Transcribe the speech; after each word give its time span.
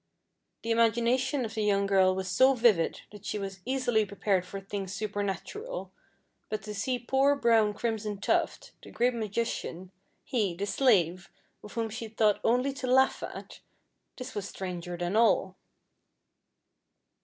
The 0.63 0.71
imagination 0.71 1.45
of 1.45 1.53
the 1.53 1.61
young 1.61 1.85
girl 1.85 2.15
was 2.15 2.27
so 2.27 2.55
vivid 2.55 3.01
that 3.11 3.23
she 3.23 3.37
was 3.37 3.59
easily 3.65 4.03
prepared 4.03 4.47
for 4.47 4.59
things 4.59 4.91
supernatural, 4.93 5.91
but 6.49 6.63
to 6.63 6.73
see 6.73 6.97
poor 6.97 7.35
brown 7.35 7.75
Crimson 7.75 8.17
Tuft, 8.19 8.71
the 8.81 8.89
great 8.89 9.13
magician, 9.13 9.91
he, 10.23 10.55
the 10.55 10.65
slave, 10.65 11.29
of 11.63 11.73
whom 11.73 11.91
she 11.91 12.07
thought 12.07 12.39
only 12.43 12.73
to 12.73 12.87
laugh 12.87 13.21
at 13.21 13.59
this 14.17 14.33
was 14.33 14.49
stranger 14.49 14.97
than 14.97 15.15
all. 15.15 15.55